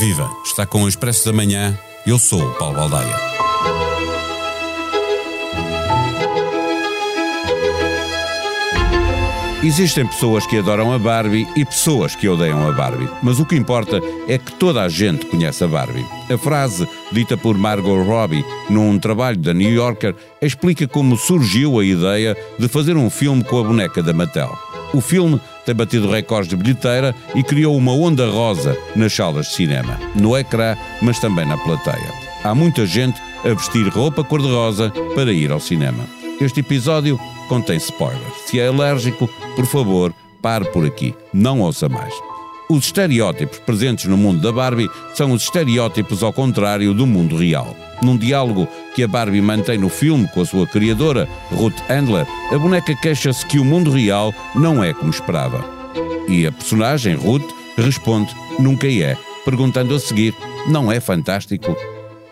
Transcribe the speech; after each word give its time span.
Viva! 0.00 0.34
Está 0.42 0.64
com 0.64 0.84
o 0.84 0.88
Expresso 0.88 1.26
da 1.26 1.32
Manhã. 1.34 1.78
Eu 2.06 2.18
sou 2.18 2.42
o 2.42 2.54
Paulo 2.54 2.76
Baldaia. 2.76 3.14
Existem 9.62 10.06
pessoas 10.06 10.46
que 10.46 10.56
adoram 10.56 10.90
a 10.90 10.98
Barbie 10.98 11.46
e 11.54 11.66
pessoas 11.66 12.16
que 12.16 12.26
odeiam 12.26 12.66
a 12.66 12.72
Barbie, 12.72 13.10
mas 13.22 13.38
o 13.38 13.44
que 13.44 13.54
importa 13.54 14.00
é 14.26 14.38
que 14.38 14.54
toda 14.54 14.80
a 14.80 14.88
gente 14.88 15.26
conhece 15.26 15.62
a 15.62 15.68
Barbie. 15.68 16.06
A 16.32 16.38
frase 16.38 16.88
dita 17.12 17.36
por 17.36 17.58
Margot 17.58 18.02
Robbie 18.02 18.42
num 18.70 18.98
trabalho 18.98 19.36
da 19.36 19.52
New 19.52 19.70
Yorker 19.70 20.14
explica 20.40 20.88
como 20.88 21.14
surgiu 21.14 21.78
a 21.78 21.84
ideia 21.84 22.34
de 22.58 22.68
fazer 22.68 22.96
um 22.96 23.10
filme 23.10 23.44
com 23.44 23.60
a 23.60 23.64
boneca 23.64 24.02
da 24.02 24.14
Mattel. 24.14 24.50
O 24.94 25.02
filme 25.02 25.38
tem 25.64 25.74
batido 25.74 26.10
recordes 26.10 26.48
de 26.48 26.56
bilheteira 26.56 27.14
e 27.34 27.42
criou 27.42 27.76
uma 27.76 27.92
onda 27.92 28.28
rosa 28.28 28.76
nas 28.94 29.12
salas 29.12 29.46
de 29.46 29.54
cinema, 29.54 29.98
no 30.14 30.36
ecrã, 30.36 30.76
mas 31.02 31.18
também 31.18 31.46
na 31.46 31.56
plateia. 31.58 32.12
Há 32.42 32.54
muita 32.54 32.86
gente 32.86 33.20
a 33.44 33.48
vestir 33.54 33.86
roupa 33.88 34.24
cor-de-rosa 34.24 34.92
para 35.14 35.32
ir 35.32 35.50
ao 35.50 35.60
cinema. 35.60 36.04
Este 36.40 36.60
episódio 36.60 37.20
contém 37.48 37.76
spoilers. 37.76 38.34
Se 38.46 38.58
é 38.58 38.68
alérgico, 38.68 39.28
por 39.54 39.66
favor, 39.66 40.14
pare 40.40 40.64
por 40.66 40.86
aqui. 40.86 41.14
Não 41.32 41.60
ouça 41.60 41.88
mais. 41.88 42.29
Os 42.70 42.84
estereótipos 42.84 43.58
presentes 43.58 44.04
no 44.04 44.16
mundo 44.16 44.40
da 44.40 44.52
Barbie 44.52 44.88
são 45.12 45.32
os 45.32 45.42
estereótipos 45.42 46.22
ao 46.22 46.32
contrário 46.32 46.94
do 46.94 47.04
mundo 47.04 47.36
real. 47.36 47.74
Num 48.00 48.16
diálogo 48.16 48.68
que 48.94 49.02
a 49.02 49.08
Barbie 49.08 49.40
mantém 49.40 49.76
no 49.76 49.88
filme 49.88 50.28
com 50.28 50.40
a 50.40 50.46
sua 50.46 50.68
criadora, 50.68 51.28
Ruth 51.50 51.80
Handler, 51.88 52.24
a 52.52 52.56
boneca 52.56 52.94
queixa-se 52.94 53.44
que 53.44 53.58
o 53.58 53.64
mundo 53.64 53.90
real 53.90 54.32
não 54.54 54.84
é 54.84 54.94
como 54.94 55.10
esperava. 55.10 55.64
E 56.28 56.46
a 56.46 56.52
personagem, 56.52 57.16
Ruth, 57.16 57.50
responde: 57.76 58.32
nunca 58.56 58.86
é, 58.86 59.16
perguntando 59.44 59.92
a 59.92 59.98
seguir: 59.98 60.32
não 60.68 60.92
é 60.92 61.00
fantástico? 61.00 61.76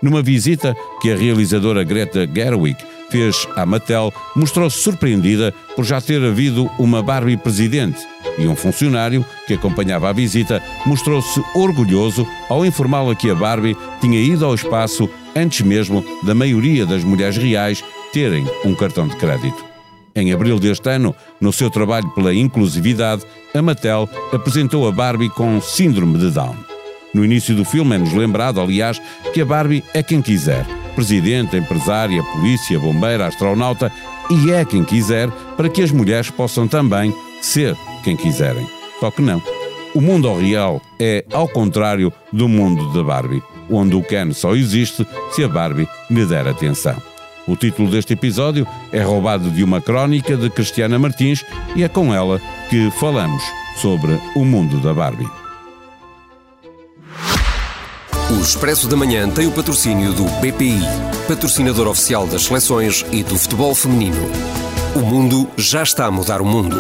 Numa 0.00 0.22
visita 0.22 0.76
que 1.02 1.10
a 1.10 1.16
realizadora 1.16 1.82
Greta 1.82 2.24
Gerwig 2.32 2.76
fez 3.10 3.46
à 3.56 3.64
Mattel, 3.64 4.12
mostrou-se 4.36 4.78
surpreendida 4.78 5.52
por 5.74 5.84
já 5.84 6.00
ter 6.00 6.22
havido 6.22 6.70
uma 6.78 7.02
Barbie 7.02 7.36
presidente 7.36 8.00
e 8.38 8.46
um 8.46 8.54
funcionário 8.54 9.24
que 9.46 9.54
acompanhava 9.54 10.08
a 10.08 10.12
visita 10.12 10.62
mostrou-se 10.86 11.42
orgulhoso 11.54 12.26
ao 12.48 12.64
informá-la 12.64 13.14
que 13.14 13.30
a 13.30 13.34
Barbie 13.34 13.76
tinha 14.00 14.20
ido 14.20 14.44
ao 14.44 14.54
espaço 14.54 15.08
antes 15.34 15.60
mesmo 15.62 16.04
da 16.24 16.34
maioria 16.34 16.86
das 16.86 17.04
mulheres 17.04 17.36
reais 17.36 17.82
terem 18.12 18.46
um 18.64 18.74
cartão 18.74 19.08
de 19.08 19.16
crédito. 19.16 19.64
Em 20.14 20.32
abril 20.32 20.58
deste 20.58 20.88
ano, 20.88 21.14
no 21.40 21.52
seu 21.52 21.70
trabalho 21.70 22.08
pela 22.10 22.34
inclusividade, 22.34 23.22
a 23.54 23.62
Mattel 23.62 24.08
apresentou 24.32 24.88
a 24.88 24.92
Barbie 24.92 25.28
com 25.30 25.60
síndrome 25.60 26.18
de 26.18 26.30
Down. 26.30 26.56
No 27.14 27.24
início 27.24 27.54
do 27.54 27.64
filme 27.64 27.94
é-nos 27.94 28.12
lembrado, 28.12 28.60
aliás, 28.60 29.00
que 29.32 29.40
a 29.40 29.44
Barbie 29.44 29.84
é 29.94 30.02
quem 30.02 30.20
quiser. 30.20 30.66
Presidente, 30.94 31.56
empresária, 31.56 32.22
polícia, 32.22 32.78
bombeira, 32.78 33.26
astronauta 33.26 33.92
e 34.30 34.50
é 34.50 34.64
quem 34.64 34.84
quiser 34.84 35.30
para 35.56 35.68
que 35.68 35.82
as 35.82 35.90
mulheres 35.90 36.30
possam 36.30 36.68
também 36.68 37.14
ser 37.40 37.76
quem 38.04 38.16
quiserem. 38.16 38.66
Só 39.00 39.10
que 39.10 39.22
não. 39.22 39.42
O 39.94 40.00
mundo 40.00 40.32
real 40.36 40.82
é 41.00 41.24
ao 41.32 41.48
contrário 41.48 42.12
do 42.32 42.46
mundo 42.46 42.92
da 42.92 43.02
Barbie, 43.02 43.42
onde 43.70 43.94
o 43.94 44.02
Ken 44.02 44.32
só 44.32 44.54
existe 44.54 45.06
se 45.30 45.42
a 45.42 45.48
Barbie 45.48 45.88
lhe 46.10 46.26
der 46.26 46.46
atenção. 46.46 46.96
O 47.46 47.56
título 47.56 47.90
deste 47.90 48.12
episódio 48.12 48.66
é 48.92 49.00
roubado 49.00 49.50
de 49.50 49.64
uma 49.64 49.80
crónica 49.80 50.36
de 50.36 50.50
Cristiana 50.50 50.98
Martins 50.98 51.42
e 51.74 51.82
é 51.82 51.88
com 51.88 52.12
ela 52.12 52.38
que 52.68 52.90
falamos 52.92 53.42
sobre 53.76 54.18
o 54.36 54.44
mundo 54.44 54.78
da 54.80 54.92
Barbie. 54.92 55.47
O 58.38 58.40
Expresso 58.40 58.86
da 58.86 58.94
Manhã 58.94 59.28
tem 59.28 59.48
o 59.48 59.52
patrocínio 59.52 60.12
do 60.12 60.22
BPI, 60.40 60.78
patrocinador 61.26 61.88
oficial 61.88 62.24
das 62.24 62.44
seleções 62.44 63.04
e 63.10 63.24
do 63.24 63.36
futebol 63.36 63.74
feminino. 63.74 64.30
O 64.94 65.00
mundo 65.00 65.50
já 65.58 65.82
está 65.82 66.06
a 66.06 66.10
mudar 66.10 66.40
o 66.40 66.44
mundo. 66.44 66.76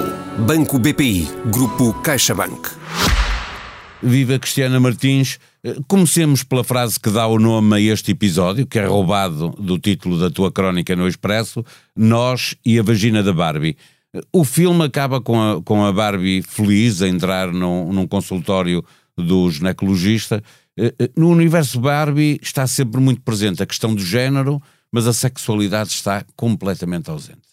Banco 0.46 0.78
BPI, 0.78 1.28
Grupo 1.46 1.92
CaixaBank. 1.94 2.70
Viva 4.00 4.38
Cristiana 4.38 4.78
Martins. 4.78 5.40
Comecemos 5.88 6.44
pela 6.44 6.62
frase 6.62 7.00
que 7.00 7.10
dá 7.10 7.26
o 7.26 7.40
nome 7.40 7.74
a 7.74 7.80
este 7.80 8.12
episódio, 8.12 8.64
que 8.64 8.78
é 8.78 8.86
roubado 8.86 9.48
do 9.58 9.80
título 9.80 10.16
da 10.16 10.30
tua 10.30 10.52
crónica 10.52 10.94
no 10.94 11.08
Expresso: 11.08 11.64
Nós 11.96 12.54
e 12.64 12.78
a 12.78 12.84
Vagina 12.84 13.20
da 13.20 13.32
Barbie. 13.32 13.76
O 14.32 14.44
filme 14.44 14.84
acaba 14.84 15.20
com 15.20 15.42
a, 15.42 15.60
com 15.60 15.84
a 15.84 15.92
Barbie 15.92 16.40
feliz 16.40 17.02
a 17.02 17.08
entrar 17.08 17.52
num, 17.52 17.92
num 17.92 18.06
consultório 18.06 18.84
do 19.18 19.50
ginecologista 19.50 20.36
eh, 20.36 20.40
eh, 20.40 20.67
no 21.16 21.30
universo 21.30 21.80
Barbie 21.80 22.38
está 22.42 22.66
sempre 22.66 23.00
muito 23.00 23.20
presente 23.22 23.62
a 23.62 23.66
questão 23.66 23.94
do 23.94 24.04
género, 24.04 24.62
mas 24.92 25.06
a 25.06 25.12
sexualidade 25.12 25.90
está 25.90 26.24
completamente 26.36 27.10
ausente. 27.10 27.48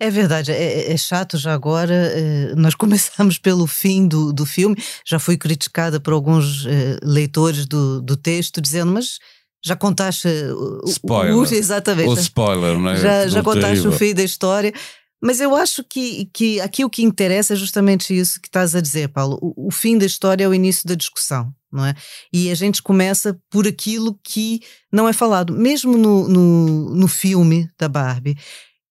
É 0.00 0.10
verdade, 0.10 0.50
é, 0.50 0.56
é, 0.56 0.92
é 0.92 0.96
chato 0.96 1.38
já 1.38 1.54
agora. 1.54 1.94
Eh, 1.94 2.54
nós 2.56 2.74
começamos 2.76 3.38
pelo 3.38 3.66
fim 3.66 4.08
do, 4.08 4.32
do 4.32 4.44
filme, 4.44 4.76
já 5.06 5.18
fui 5.18 5.36
criticada 5.36 6.00
por 6.00 6.12
alguns 6.12 6.66
leitores 7.02 7.66
do, 7.66 8.02
do 8.02 8.16
texto, 8.16 8.60
dizendo, 8.60 8.92
mas 8.92 9.18
já 9.64 9.76
contaste 9.76 10.28
spoiler. 10.86 11.36
o, 11.36 11.44
exatamente. 11.54 12.08
O 12.08 12.14
spoiler, 12.14 12.78
não 12.78 12.90
é? 12.90 12.96
Já, 12.96 13.28
já 13.28 13.42
contaste 13.42 13.68
terrível. 13.68 13.90
o 13.92 13.94
fim 13.94 14.12
da 14.12 14.24
história. 14.24 14.72
Mas 15.22 15.40
eu 15.40 15.54
acho 15.54 15.84
que, 15.84 16.28
que 16.32 16.60
aqui 16.60 16.84
o 16.84 16.90
que 16.90 17.02
interessa 17.02 17.52
é 17.52 17.56
justamente 17.56 18.16
isso 18.16 18.40
que 18.40 18.48
estás 18.48 18.74
a 18.74 18.80
dizer, 18.80 19.08
Paulo. 19.08 19.38
O, 19.40 19.68
o 19.68 19.70
fim 19.70 19.96
da 19.96 20.04
história 20.04 20.44
é 20.44 20.48
o 20.48 20.54
início 20.54 20.86
da 20.88 20.94
discussão 20.94 21.54
não 21.72 21.86
é? 21.86 21.94
E 22.30 22.50
a 22.50 22.54
gente 22.54 22.82
começa 22.82 23.40
por 23.48 23.66
aquilo 23.66 24.18
que 24.22 24.60
não 24.92 25.08
é 25.08 25.12
falado. 25.12 25.54
Mesmo 25.54 25.96
no, 25.96 26.28
no, 26.28 26.94
no 26.94 27.08
filme 27.08 27.70
da 27.78 27.88
Barbie, 27.88 28.36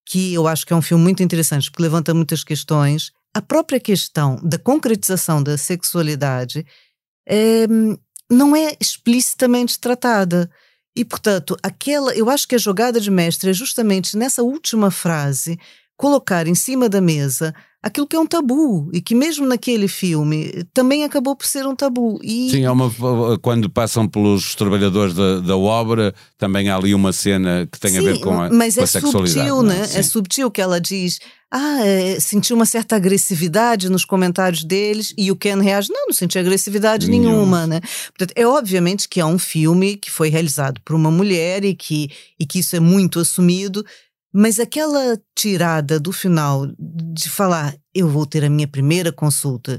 que 0.04 0.34
eu 0.34 0.48
acho 0.48 0.66
que 0.66 0.72
é 0.72 0.76
um 0.76 0.82
filme 0.82 1.02
muito 1.02 1.22
interessante, 1.22 1.70
porque 1.70 1.82
levanta 1.82 2.12
muitas 2.12 2.42
questões, 2.42 3.12
a 3.32 3.40
própria 3.40 3.78
questão 3.78 4.36
da 4.42 4.58
concretização 4.58 5.42
da 5.42 5.56
sexualidade 5.56 6.66
é, 7.26 7.66
não 8.28 8.54
é 8.54 8.76
explicitamente 8.80 9.78
tratada. 9.78 10.50
E, 10.94 11.04
portanto, 11.04 11.56
aquela, 11.62 12.14
eu 12.14 12.28
acho 12.28 12.46
que 12.46 12.56
a 12.56 12.58
jogada 12.58 13.00
de 13.00 13.10
mestre 13.10 13.48
é 13.48 13.54
justamente 13.54 14.16
nessa 14.16 14.42
última 14.42 14.90
frase 14.90 15.58
colocar 15.96 16.46
em 16.46 16.54
cima 16.54 16.88
da 16.88 17.00
mesa 17.00 17.54
aquilo 17.82 18.06
que 18.06 18.14
é 18.14 18.20
um 18.20 18.26
tabu 18.26 18.88
e 18.92 19.00
que 19.00 19.14
mesmo 19.14 19.44
naquele 19.44 19.88
filme 19.88 20.64
também 20.72 21.02
acabou 21.02 21.34
por 21.34 21.46
ser 21.46 21.66
um 21.66 21.74
tabu. 21.74 22.20
E... 22.22 22.50
Sim, 22.50 22.64
há 22.64 22.72
uma, 22.72 22.90
quando 23.40 23.68
passam 23.68 24.06
pelos 24.06 24.54
trabalhadores 24.54 25.14
da, 25.14 25.40
da 25.40 25.56
obra, 25.56 26.14
também 26.38 26.68
há 26.68 26.76
ali 26.76 26.94
uma 26.94 27.12
cena 27.12 27.68
que 27.70 27.80
tem 27.80 27.92
Sim, 27.92 27.98
a 27.98 28.02
ver 28.02 28.20
com 28.20 28.40
a, 28.40 28.48
mas 28.48 28.76
com 28.76 28.82
é 28.82 28.84
a 28.84 28.86
sexualidade. 28.86 29.48
Subtil, 29.48 29.62
né? 29.62 29.80
É 29.94 30.02
subtil 30.02 30.50
que 30.50 30.60
ela 30.60 30.80
diz. 30.80 31.18
Ah, 31.50 31.84
é, 31.84 32.18
sentiu 32.18 32.56
uma 32.56 32.64
certa 32.64 32.96
agressividade 32.96 33.90
nos 33.90 34.06
comentários 34.06 34.64
deles 34.64 35.12
e 35.18 35.30
o 35.30 35.36
Ken 35.36 35.60
reage, 35.60 35.92
não, 35.92 36.06
não 36.06 36.14
senti 36.14 36.38
agressividade 36.38 37.10
Nenhum. 37.10 37.30
nenhuma, 37.30 37.66
né? 37.66 37.80
Portanto, 38.06 38.32
é 38.34 38.46
obviamente 38.46 39.06
que 39.06 39.20
é 39.20 39.26
um 39.26 39.38
filme 39.38 39.96
que 39.96 40.10
foi 40.10 40.30
realizado 40.30 40.80
por 40.82 40.96
uma 40.96 41.10
mulher 41.10 41.62
e 41.62 41.74
que, 41.74 42.10
e 42.40 42.46
que 42.46 42.60
isso 42.60 42.74
é 42.74 42.80
muito 42.80 43.20
assumido, 43.20 43.84
mas 44.32 44.58
aquela 44.58 45.20
tirada 45.36 46.00
do 46.00 46.12
final 46.12 46.66
de 46.78 47.28
falar, 47.28 47.76
eu 47.94 48.08
vou 48.08 48.24
ter 48.24 48.44
a 48.44 48.50
minha 48.50 48.66
primeira 48.66 49.12
consulta 49.12 49.78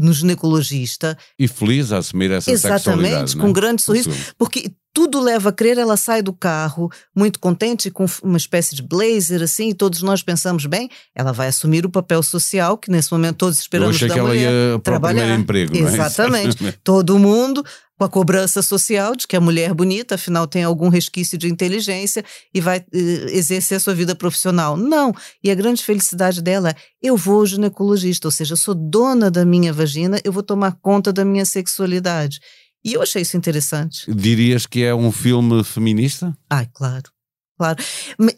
no 0.00 0.12
ginecologista. 0.12 1.16
E 1.38 1.46
feliz 1.46 1.92
a 1.92 1.98
assumir 1.98 2.30
essa 2.30 2.50
Exatamente, 2.50 3.36
com 3.36 3.42
né? 3.44 3.48
um 3.48 3.52
grande 3.52 3.82
sorriso, 3.82 4.10
porque 4.36 4.72
tudo 4.94 5.20
leva 5.20 5.48
a 5.48 5.52
crer, 5.52 5.76
ela 5.76 5.96
sai 5.96 6.22
do 6.22 6.32
carro 6.32 6.88
muito 7.14 7.40
contente, 7.40 7.90
com 7.90 8.06
uma 8.22 8.38
espécie 8.38 8.76
de 8.76 8.82
blazer, 8.82 9.42
assim, 9.42 9.70
e 9.70 9.74
todos 9.74 10.00
nós 10.02 10.22
pensamos, 10.22 10.64
bem, 10.66 10.88
ela 11.12 11.32
vai 11.32 11.48
assumir 11.48 11.84
o 11.84 11.90
papel 11.90 12.22
social, 12.22 12.78
que 12.78 12.92
nesse 12.92 13.10
momento 13.10 13.38
todos 13.38 13.58
esperamos 13.58 14.00
Eu 14.00 14.06
achei 14.06 14.08
da 14.08 14.14
que 14.14 14.20
ela 14.20 14.36
ia 14.36 14.78
para 14.78 14.92
trabalhar. 14.92 15.16
o 15.16 15.18
primeiro 15.18 15.42
emprego, 15.42 15.76
Exatamente. 15.76 16.62
Não 16.62 16.68
é? 16.68 16.74
Todo 16.84 17.18
mundo 17.18 17.64
com 17.96 18.04
a 18.04 18.08
cobrança 18.08 18.60
social 18.60 19.14
de 19.14 19.26
que 19.26 19.36
a 19.36 19.40
mulher 19.40 19.70
é 19.70 19.74
bonita, 19.74 20.16
afinal 20.16 20.46
tem 20.46 20.64
algum 20.64 20.88
resquício 20.88 21.38
de 21.38 21.48
inteligência 21.48 22.24
e 22.52 22.60
vai 22.60 22.78
uh, 22.78 22.84
exercer 23.30 23.76
a 23.76 23.80
sua 23.80 23.94
vida 23.94 24.14
profissional. 24.14 24.76
Não. 24.76 25.12
E 25.42 25.50
a 25.50 25.54
grande 25.54 25.82
felicidade 25.82 26.42
dela 26.42 26.70
é: 26.70 26.74
eu 27.02 27.16
vou 27.16 27.40
ao 27.40 27.46
ginecologista, 27.46 28.26
ou 28.26 28.32
seja, 28.32 28.54
eu 28.54 28.56
sou 28.56 28.74
dona 28.74 29.30
da 29.30 29.44
minha 29.44 29.72
vagina, 29.72 30.20
eu 30.24 30.32
vou 30.32 30.42
tomar 30.42 30.76
conta 30.82 31.12
da 31.12 31.24
minha 31.24 31.44
sexualidade. 31.44 32.40
E 32.84 32.92
eu 32.92 33.02
achei 33.02 33.22
isso 33.22 33.36
interessante. 33.36 34.12
Dirias 34.12 34.66
que 34.66 34.82
é 34.82 34.94
um 34.94 35.10
filme 35.10 35.64
feminista? 35.64 36.36
Ai, 36.50 36.68
claro. 36.72 37.10
Claro. 37.56 37.82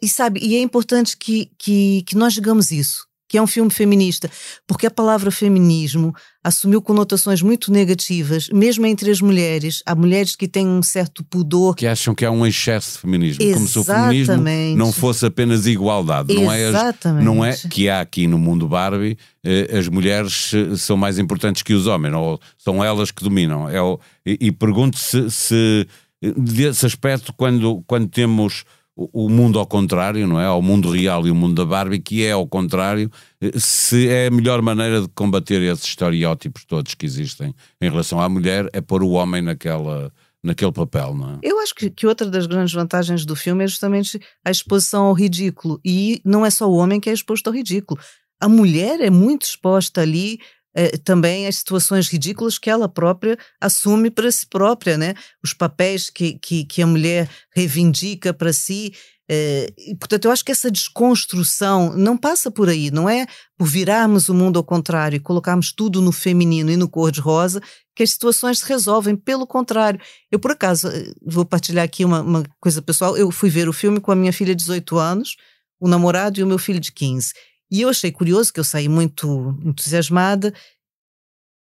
E 0.00 0.08
sabe, 0.08 0.40
e 0.40 0.56
é 0.56 0.60
importante 0.60 1.16
que, 1.16 1.50
que, 1.58 2.02
que 2.02 2.16
nós 2.16 2.34
digamos 2.34 2.70
isso. 2.70 3.05
Que 3.28 3.36
é 3.36 3.42
um 3.42 3.46
filme 3.46 3.70
feminista, 3.70 4.30
porque 4.66 4.86
a 4.86 4.90
palavra 4.90 5.30
feminismo 5.30 6.14
assumiu 6.44 6.80
conotações 6.80 7.42
muito 7.42 7.72
negativas, 7.72 8.48
mesmo 8.52 8.86
entre 8.86 9.10
as 9.10 9.20
mulheres. 9.20 9.82
Há 9.84 9.96
mulheres 9.96 10.36
que 10.36 10.46
têm 10.46 10.66
um 10.66 10.82
certo 10.82 11.24
pudor. 11.24 11.74
Que 11.74 11.86
acham 11.86 12.14
que 12.14 12.24
há 12.24 12.30
um 12.30 12.46
excesso 12.46 12.92
de 12.92 12.98
feminismo, 12.98 13.42
Exatamente. 13.42 13.54
como 13.54 13.68
se 13.68 13.78
o 13.78 13.84
feminismo 13.84 14.76
não 14.76 14.92
fosse 14.92 15.26
apenas 15.26 15.66
igualdade. 15.66 16.32
Não 16.32 16.52
é, 16.52 16.66
as, 16.66 17.24
não 17.24 17.44
é 17.44 17.56
que 17.56 17.88
há 17.88 18.00
aqui 18.00 18.28
no 18.28 18.38
mundo 18.38 18.68
Barbie 18.68 19.18
eh, 19.44 19.76
as 19.76 19.88
mulheres 19.88 20.52
eh, 20.54 20.76
são 20.76 20.96
mais 20.96 21.18
importantes 21.18 21.62
que 21.62 21.74
os 21.74 21.88
homens, 21.88 22.14
ou 22.14 22.40
são 22.56 22.82
elas 22.82 23.10
que 23.10 23.24
dominam. 23.24 23.68
É 23.68 23.78
e, 24.24 24.46
e 24.46 24.52
pergunto 24.52 24.98
se, 24.98 25.28
se 25.30 25.86
desse 26.36 26.86
aspecto, 26.86 27.32
quando, 27.32 27.82
quando 27.86 28.08
temos 28.08 28.64
o 28.96 29.28
mundo 29.28 29.58
ao 29.58 29.66
contrário, 29.66 30.26
não 30.26 30.40
é? 30.40 30.46
Ao 30.46 30.62
mundo 30.62 30.90
real 30.90 31.26
e 31.26 31.30
o 31.30 31.34
mundo 31.34 31.54
da 31.54 31.64
Barbie, 31.66 31.98
que 31.98 32.24
é 32.24 32.32
ao 32.32 32.46
contrário, 32.46 33.10
se 33.54 34.08
é 34.08 34.28
a 34.28 34.30
melhor 34.30 34.62
maneira 34.62 35.02
de 35.02 35.08
combater 35.08 35.60
esses 35.60 35.84
estereótipos 35.84 36.64
todos 36.64 36.94
que 36.94 37.04
existem 37.04 37.54
em 37.80 37.90
relação 37.90 38.18
à 38.18 38.28
mulher, 38.28 38.70
é 38.72 38.80
pôr 38.80 39.02
o 39.02 39.10
homem 39.10 39.42
naquela, 39.42 40.10
naquele 40.42 40.72
papel, 40.72 41.14
não 41.14 41.34
é? 41.34 41.38
Eu 41.42 41.60
acho 41.60 41.74
que, 41.74 41.90
que 41.90 42.06
outra 42.06 42.30
das 42.30 42.46
grandes 42.46 42.72
vantagens 42.72 43.26
do 43.26 43.36
filme 43.36 43.64
é 43.64 43.68
justamente 43.68 44.18
a 44.42 44.50
exposição 44.50 45.04
ao 45.04 45.12
ridículo. 45.12 45.78
E 45.84 46.22
não 46.24 46.46
é 46.46 46.48
só 46.48 46.66
o 46.66 46.76
homem 46.76 46.98
que 46.98 47.10
é 47.10 47.12
exposto 47.12 47.48
ao 47.48 47.52
ridículo. 47.52 48.00
A 48.40 48.48
mulher 48.48 49.00
é 49.00 49.10
muito 49.10 49.42
exposta 49.42 50.00
ali 50.00 50.38
eh, 50.76 50.98
também 50.98 51.46
as 51.46 51.56
situações 51.56 52.06
ridículas 52.08 52.58
que 52.58 52.68
ela 52.68 52.86
própria 52.86 53.38
assume 53.58 54.10
para 54.10 54.30
si 54.30 54.46
própria, 54.46 54.98
né? 54.98 55.14
Os 55.42 55.54
papéis 55.54 56.10
que, 56.10 56.38
que, 56.38 56.66
que 56.66 56.82
a 56.82 56.86
mulher 56.86 57.30
reivindica 57.54 58.34
para 58.34 58.52
si. 58.52 58.92
Eh, 59.28 59.72
e, 59.78 59.96
portanto, 59.96 60.26
eu 60.26 60.30
acho 60.30 60.44
que 60.44 60.52
essa 60.52 60.70
desconstrução 60.70 61.96
não 61.96 62.16
passa 62.16 62.50
por 62.50 62.68
aí, 62.68 62.90
não 62.90 63.08
é 63.08 63.26
por 63.56 63.66
virarmos 63.66 64.28
o 64.28 64.34
mundo 64.34 64.58
ao 64.58 64.64
contrário 64.64 65.16
e 65.16 65.20
colocarmos 65.20 65.72
tudo 65.72 66.02
no 66.02 66.12
feminino 66.12 66.70
e 66.70 66.76
no 66.76 66.88
cor-de-rosa 66.88 67.62
que 67.96 68.02
as 68.02 68.10
situações 68.10 68.58
se 68.58 68.68
resolvem. 68.68 69.16
Pelo 69.16 69.46
contrário, 69.46 69.98
eu 70.30 70.38
por 70.38 70.50
acaso 70.50 70.88
eh, 70.88 71.10
vou 71.22 71.46
partilhar 71.46 71.86
aqui 71.86 72.04
uma, 72.04 72.20
uma 72.20 72.44
coisa 72.60 72.82
pessoal. 72.82 73.16
Eu 73.16 73.30
fui 73.30 73.48
ver 73.48 73.66
o 73.66 73.72
filme 73.72 73.98
com 73.98 74.12
a 74.12 74.16
minha 74.16 74.32
filha 74.32 74.54
de 74.54 74.62
18 74.62 74.98
anos, 74.98 75.36
o 75.80 75.88
namorado 75.88 76.38
e 76.38 76.42
o 76.42 76.46
meu 76.46 76.58
filho 76.58 76.80
de 76.80 76.92
15. 76.92 77.32
E 77.70 77.80
eu 77.80 77.88
achei 77.88 78.12
curioso, 78.12 78.52
que 78.52 78.60
eu 78.60 78.64
saí 78.64 78.88
muito 78.88 79.58
entusiasmada. 79.64 80.52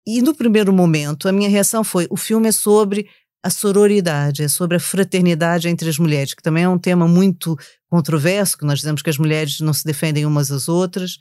E 0.07 0.23
no 0.23 0.35
primeiro 0.35 0.73
momento, 0.73 1.29
a 1.29 1.33
minha 1.33 1.49
reação 1.49 1.83
foi: 1.85 2.07
o 2.11 2.17
filme 2.17 2.49
é 2.49 2.53
sobre 2.53 3.09
a 3.43 3.51
sororidade, 3.51 4.43
é 4.43 4.49
sobre 4.49 4.77
a 4.77 4.81
fraternidade 4.81 5.69
entre 5.69 5.89
as 5.89 5.99
mulheres, 5.99 6.35
que 6.35 6.43
também 6.43 6.65
é 6.65 6.69
um 6.69 6.79
tema 6.79 7.07
muito 7.07 7.57
controverso, 7.89 8.59
que 8.59 8.65
nós 8.65 8.79
dizemos 8.79 9.03
que 9.03 9.11
as 9.11 9.19
mulheres 9.19 9.61
não 9.61 9.73
se 9.73 9.85
defendem 9.85 10.27
umas 10.27 10.51
às 10.51 10.69
outras. 10.69 11.19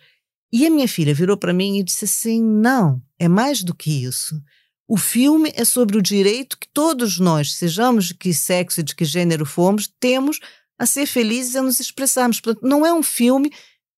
E 0.51 0.65
a 0.65 0.69
minha 0.69 0.87
filha 0.87 1.13
virou 1.13 1.37
para 1.37 1.53
mim 1.53 1.77
e 1.77 1.83
disse 1.83 2.05
assim: 2.05 2.41
não, 2.41 3.01
é 3.19 3.27
mais 3.27 3.63
do 3.63 3.75
que 3.75 4.03
isso. 4.05 4.41
O 4.87 4.97
filme 4.97 5.51
é 5.55 5.65
sobre 5.65 5.97
o 5.97 6.01
direito 6.01 6.59
que 6.59 6.67
todos 6.71 7.19
nós, 7.19 7.55
sejamos 7.55 8.05
de 8.05 8.13
que 8.13 8.33
sexo 8.33 8.79
e 8.79 8.83
de 8.83 8.95
que 8.95 9.03
gênero 9.03 9.45
fomos, 9.45 9.91
temos 9.99 10.39
a 10.77 10.85
ser 10.85 11.07
felizes 11.07 11.55
e 11.55 11.57
a 11.57 11.61
nos 11.61 11.79
expressarmos. 11.79 12.39
Portanto, 12.39 12.67
não 12.67 12.85
é 12.85 12.93
um 12.93 13.01
filme 13.01 13.51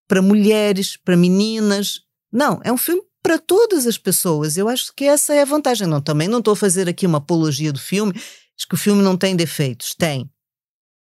para 0.07 0.21
mulheres, 0.21 0.97
para 0.97 1.17
meninas. 1.17 2.01
Não, 2.31 2.59
é 2.63 2.71
um 2.71 2.77
filme 2.77 3.01
para 3.21 3.37
todas 3.37 3.85
as 3.85 3.97
pessoas. 3.97 4.57
Eu 4.57 4.69
acho 4.69 4.93
que 4.95 5.05
essa 5.05 5.33
é 5.33 5.41
a 5.41 5.45
vantagem. 5.45 5.87
Não, 5.87 6.01
também 6.01 6.27
não 6.27 6.39
estou 6.39 6.53
a 6.53 6.57
fazer 6.57 6.87
aqui 6.87 7.05
uma 7.05 7.17
apologia 7.17 7.73
do 7.73 7.79
filme, 7.79 8.13
acho 8.15 8.67
que 8.67 8.75
o 8.75 8.77
filme 8.77 9.01
não 9.01 9.17
tem 9.17 9.35
defeitos. 9.35 9.93
Tem. 9.93 10.29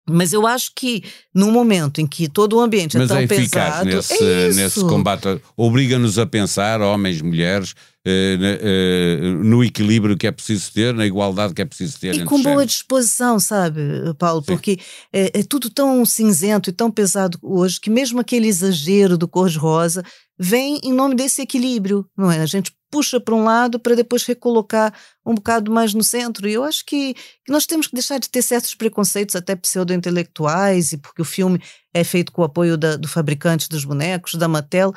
Mas 0.08 0.32
eu 0.34 0.46
acho 0.46 0.70
que 0.76 1.02
no 1.34 1.50
momento 1.50 2.00
em 2.00 2.06
que 2.06 2.28
todo 2.28 2.56
o 2.56 2.60
ambiente 2.60 2.96
é 2.96 3.00
Mas 3.00 3.08
tão 3.08 3.18
é 3.18 3.26
pesado, 3.26 3.86
nesse, 3.86 4.22
é 4.22 4.52
nesse 4.52 4.80
combate, 4.80 5.40
obriga-nos 5.56 6.18
a 6.18 6.26
pensar, 6.26 6.82
homens, 6.82 7.22
mulheres, 7.22 7.74
eh, 8.06 8.36
eh, 8.60 9.16
no 9.42 9.64
equilíbrio 9.64 10.14
que 10.14 10.26
é 10.26 10.30
preciso 10.30 10.70
ter, 10.74 10.92
na 10.92 11.06
igualdade 11.06 11.54
que 11.54 11.62
é 11.62 11.64
preciso 11.64 11.98
ter. 11.98 12.14
E 12.14 12.24
com 12.24 12.42
boa 12.42 12.66
disposição, 12.66 13.40
sabe, 13.40 13.80
Paulo? 14.18 14.42
Sim. 14.42 14.46
Porque 14.52 14.78
é, 15.10 15.40
é, 15.40 15.42
tudo 15.42 15.70
tão 15.70 16.04
cinzento 16.04 16.68
e 16.68 16.72
tão 16.72 16.90
pesado 16.90 17.38
hoje 17.40 17.80
que 17.80 17.88
mesmo 17.88 18.20
aquele 18.20 18.46
exagero 18.46 19.16
do 19.16 19.26
cor-de-rosa 19.26 20.04
vem 20.38 20.80
em 20.84 20.92
nome 20.92 21.14
desse 21.14 21.40
equilíbrio, 21.40 22.06
não 22.14 22.30
é? 22.30 22.40
A 22.40 22.46
gente 22.46 22.70
puxa 22.94 23.18
para 23.18 23.34
um 23.34 23.42
lado 23.42 23.80
para 23.80 23.96
depois 23.96 24.24
recolocar 24.24 24.94
um 25.26 25.34
bocado 25.34 25.68
mais 25.68 25.92
no 25.92 26.04
centro. 26.04 26.48
E 26.48 26.52
eu 26.52 26.62
acho 26.62 26.86
que, 26.86 27.16
nós 27.48 27.66
temos 27.66 27.88
que 27.88 27.94
deixar 27.94 28.20
de 28.20 28.30
ter 28.30 28.40
certos 28.40 28.72
preconceitos, 28.76 29.34
até 29.34 29.56
pseudo-intelectuais, 29.56 30.92
e 30.92 30.96
porque 30.96 31.20
o 31.20 31.24
filme 31.24 31.60
é 31.92 32.04
feito 32.04 32.30
com 32.30 32.42
o 32.42 32.44
apoio 32.44 32.76
da, 32.76 32.94
do 32.94 33.08
fabricante 33.08 33.68
dos 33.68 33.84
bonecos, 33.84 34.36
da 34.36 34.46
Mattel 34.46 34.94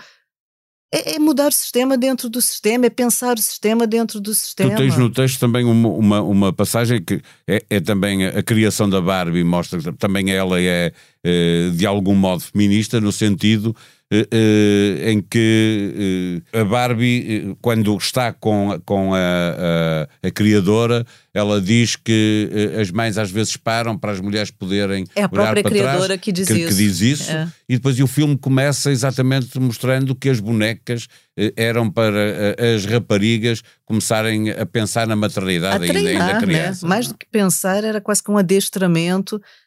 é, 0.93 1.15
é, 1.15 1.19
mudar 1.19 1.49
o 1.49 1.51
sistema 1.51 1.97
dentro 1.97 2.29
do 2.29 2.41
sistema, 2.41 2.85
é 2.85 2.89
pensar 2.89 3.35
o 3.35 3.41
sistema 3.41 3.85
dentro 3.85 4.21
do 4.21 4.33
sistema. 4.33 4.71
Tu 4.71 4.77
tens 4.77 4.97
no 4.97 5.09
texto 5.09 5.39
também 5.39 5.65
uma, 5.65 5.89
uma, 5.89 6.21
uma 6.21 6.53
passagem 6.53 7.03
que 7.03 7.21
é, 7.45 7.61
é, 7.69 7.79
também 7.81 8.25
a 8.25 8.41
criação 8.41 8.89
da 8.89 9.01
Barbie, 9.01 9.43
mostra 9.43 9.79
que 9.79 9.91
também 9.93 10.31
ela 10.31 10.61
é, 10.61 10.93
é 11.23 11.69
de 11.73 11.85
algum 11.85 12.15
modo 12.15 12.41
feminista, 12.41 13.01
no 13.01 13.11
sentido 13.11 13.75
em 14.09 15.21
que 15.21 16.41
eh, 16.53 16.61
a 16.61 16.63
Barbie, 16.63 17.57
quando 17.61 17.95
está 17.97 18.31
com, 18.31 18.79
com 18.85 19.13
a, 19.13 19.17
a, 19.17 20.27
a, 20.27 20.31
criadora, 20.31 21.05
ela 21.33 21.59
diz 21.59 21.97
que 21.97 22.49
as 22.79 22.89
mães 22.89 23.17
às 23.17 23.29
vezes 23.29 23.57
param 23.57 23.97
para 23.97 24.13
as 24.13 24.21
mulheres 24.21 24.49
poderem 24.49 25.05
é 25.13 25.23
a 25.23 25.29
própria 25.29 25.61
criadora 25.61 26.05
trás, 26.05 26.21
que 26.21 26.31
diz 26.31 26.47
que, 26.47 26.53
isso. 26.53 26.67
Que 26.69 26.73
diz 26.73 27.01
isso 27.01 27.31
é. 27.31 27.51
E 27.67 27.75
depois 27.75 27.99
o 27.99 28.07
filme 28.07 28.37
começa 28.37 28.89
exatamente 28.91 29.59
mostrando 29.59 30.15
que 30.15 30.29
as 30.29 30.39
bonecas 30.39 31.07
eram 31.55 31.91
para 31.91 32.55
as 32.75 32.85
raparigas 32.85 33.61
começarem 33.85 34.51
a 34.51 34.65
pensar 34.65 35.05
na 35.05 35.15
maternidade 35.15 35.83
a 35.83 35.87
treinar, 35.87 36.11
ainda, 36.11 36.25
ainda 36.25 36.45
criança. 36.45 36.85
Né? 36.85 36.89
Mais 36.89 37.07
do 37.07 37.17
que 37.17 37.25
pensar, 37.31 37.83
era 37.83 38.01
quase 38.01 38.23
que 38.23 38.31
um 38.31 38.37
adestramento 38.37 39.39
eh, 39.39 39.66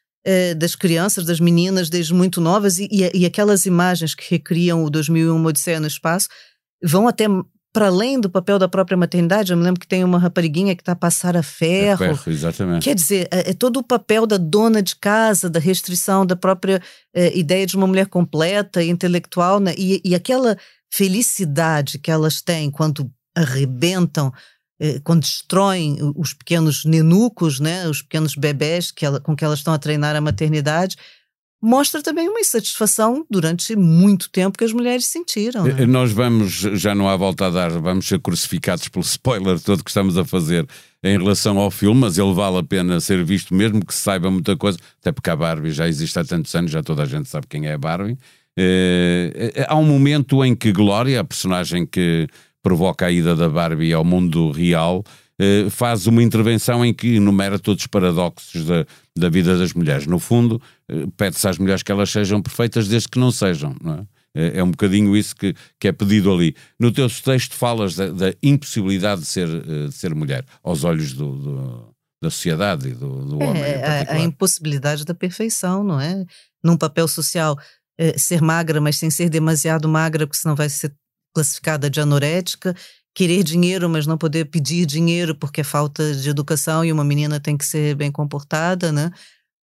das 0.59 0.77
crianças, 0.77 1.25
das 1.25 1.41
meninas, 1.41 1.89
desde 1.89 2.13
muito 2.13 2.41
novas, 2.41 2.79
e, 2.79 2.89
e, 2.91 3.25
aquelas 3.25 3.65
imagens 3.65 4.15
que 4.15 4.31
recriam 4.31 4.85
o 4.85 4.91
2001 4.91 5.45
Odisseia 5.45 5.81
no 5.81 5.87
Espaço 5.87 6.29
vão 6.83 7.09
até 7.09 7.27
para 7.73 7.87
além 7.87 8.21
do 8.21 8.29
papel 8.29 8.59
da 8.59 8.69
própria 8.69 8.97
maternidade. 8.97 9.53
Eu 9.53 9.57
me 9.57 9.63
lembro 9.63 9.81
que 9.81 9.87
tem 9.87 10.03
uma 10.03 10.19
rapariguinha 10.19 10.75
que 10.75 10.83
está 10.83 10.93
a 10.93 10.97
passar 10.97 11.37
a 11.37 11.43
ferro. 11.43 12.05
É 12.05 12.31
exatamente. 12.31 12.83
Quer 12.83 12.95
dizer, 12.95 13.29
é, 13.31 13.51
é, 13.51 13.55
todo 13.55 13.79
o 13.79 13.83
papel 13.83 14.27
da 14.27 14.37
dona 14.37 14.83
de 14.83 14.97
casa, 14.97 15.49
da 15.49 15.61
restrição 15.61 16.27
da 16.27 16.35
própria 16.35 16.83
é, 17.15 17.37
ideia 17.37 17.67
de 17.67 17.77
uma 17.77 17.87
mulher 17.87 18.07
completa 18.07 18.83
intelectual, 18.83 19.61
né? 19.61 19.73
e, 19.79 20.01
e 20.05 20.15
aquela 20.15 20.57
felicidade 20.93 21.99
que 21.99 22.11
elas 22.11 22.43
têm 22.43 22.71
quando 22.71 23.09
arrebentam 23.37 24.29
eh, 24.29 24.41
quando 25.05 25.21
destroem 25.21 25.99
os 26.17 26.33
pequenos 26.33 26.85
nenucos, 26.85 27.61
né, 27.61 27.87
os 27.89 28.03
pequenos 28.03 28.35
bebés 28.35 28.91
que 28.91 29.05
ela, 29.05 29.21
com 29.21 29.37
que 29.37 29.45
elas 29.45 29.59
estão 29.59 29.75
a 29.75 29.79
treinar 29.79 30.17
a 30.17 30.21
maternidade, 30.21 30.97
mostra 31.63 32.03
também 32.03 32.29
uma 32.29 32.41
insatisfação 32.41 33.27
durante 33.29 33.77
muito 33.77 34.31
tempo 34.31 34.57
que 34.57 34.65
as 34.65 34.73
mulheres 34.73 35.07
sentiram. 35.07 35.65
Né? 35.65 35.85
Nós 35.87 36.11
vamos, 36.11 36.53
já 36.53 36.95
não 36.95 37.09
há 37.09 37.17
volta 37.17 37.47
a 37.47 37.51
dar, 37.51 37.71
vamos 37.71 38.09
ser 38.09 38.19
crucificados 38.19 38.89
pelo 38.89 39.05
spoiler 39.05 39.61
todo 39.61 39.85
que 39.85 39.91
estamos 39.91 40.17
a 40.17 40.25
fazer 40.25 40.67
em 41.03 41.19
relação 41.19 41.59
ao 41.59 41.71
filme, 41.71 42.01
mas 42.01 42.17
ele 42.17 42.33
vale 42.33 42.59
a 42.59 42.63
pena 42.63 42.99
ser 43.01 43.23
visto, 43.25 43.55
mesmo 43.55 43.85
que 43.85 43.95
se 43.95 44.01
saiba 44.01 44.31
muita 44.31 44.57
coisa, 44.57 44.79
até 45.01 45.13
porque 45.13 45.31
a 45.31 45.37
Barbie 45.37 45.71
já 45.71 45.87
existe 45.87 46.19
há 46.19 46.25
tantos 46.25 46.55
anos, 46.55 46.71
já 46.71 46.83
toda 46.83 47.03
a 47.03 47.07
gente 47.07 47.29
sabe 47.29 47.47
quem 47.47 47.67
é 47.67 47.75
a 47.75 47.79
Barbie. 47.79 48.17
É, 48.57 49.67
há 49.69 49.77
um 49.77 49.85
momento 49.85 50.45
em 50.45 50.55
que 50.55 50.73
Glória, 50.73 51.21
a 51.21 51.25
personagem 51.25 51.87
que 51.87 52.27
provoca 52.63 53.07
a 53.07 53.11
ida 53.11 53.35
da 53.35 53.49
Barbie 53.49 53.93
ao 53.93 54.05
mundo 54.05 54.51
real, 54.51 55.03
eh, 55.39 55.71
faz 55.71 56.07
uma 56.07 56.23
intervenção 56.23 56.85
em 56.85 56.93
que 56.93 57.15
enumera 57.15 57.59
todos 57.59 57.85
os 57.85 57.87
paradoxos 57.87 58.65
da, 58.67 58.85
da 59.17 59.31
vida 59.31 59.57
das 59.57 59.73
mulheres. 59.73 60.07
No 60.07 60.19
fundo, 60.19 60.61
eh, 60.87 61.07
pede-se 61.17 61.49
às 61.49 61.57
mulheres 61.57 61.83
que 61.83 61.91
elas 61.91 62.11
sejam 62.11 62.43
perfeitas 62.43 62.87
desde 62.87 63.09
que 63.09 63.19
não 63.19 63.31
sejam, 63.31 63.75
não 63.83 63.95
é? 63.95 64.21
É, 64.35 64.59
é 64.59 64.63
um 64.63 64.71
bocadinho 64.71 65.17
isso 65.17 65.35
que, 65.35 65.55
que 65.79 65.89
é 65.89 65.93
pedido 65.93 66.33
ali. 66.33 66.55
No 66.79 66.93
teu 66.93 67.09
texto 67.09 67.55
falas 67.55 67.97
da, 67.97 68.11
da 68.11 68.35
impossibilidade 68.43 69.23
de 69.23 69.27
ser, 69.27 69.49
eh, 69.49 69.87
de 69.87 69.93
ser 69.93 70.15
mulher, 70.15 70.45
aos 70.63 70.85
olhos 70.85 71.15
do, 71.15 71.37
do, 71.37 71.95
da 72.23 72.31
sociedade 72.31 72.91
e 72.91 72.93
do, 72.93 73.25
do 73.25 73.43
homem. 73.43 73.63
É, 73.63 74.07
a, 74.09 74.13
a, 74.13 74.21
impossibilidade 74.21 75.05
da 75.07 75.15
perfeição, 75.15 75.83
não 75.83 75.99
é? 75.99 76.25
Num 76.63 76.77
papel 76.77 77.09
social, 77.09 77.59
é, 77.99 78.17
ser 78.19 78.43
magra, 78.43 78.81
mas 78.81 78.99
sem 78.99 79.11
ser 79.11 79.31
demasiado 79.31 79.89
magra, 79.89 80.27
porque 80.27 80.41
senão 80.41 80.55
vai 80.55 80.69
ser 80.69 80.95
classificada 81.35 81.89
de 81.89 82.01
anorética, 82.01 82.75
querer 83.15 83.43
dinheiro, 83.43 83.89
mas 83.89 84.07
não 84.07 84.17
poder 84.17 84.47
pedir 84.47 84.87
dinheiro 84.87 85.35
porque 85.35 85.61
é 85.61 85.65
falta 85.65 86.15
de 86.15 86.29
educação 86.29 86.85
e 86.85 86.93
uma 86.93 87.05
menina 87.05 87.41
tem 87.41 87.57
que 87.57 87.65
ser 87.65 87.95
bem 87.95 88.11
comportada, 88.11 88.93
né? 88.93 89.11